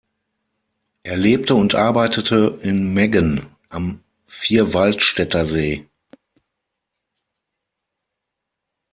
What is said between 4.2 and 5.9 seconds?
Vierwaldstättersee.